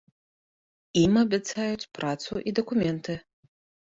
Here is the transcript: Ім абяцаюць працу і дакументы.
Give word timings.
Ім 1.01 1.13
абяцаюць 1.23 1.89
працу 1.99 2.33
і 2.49 2.53
дакументы. 2.61 3.13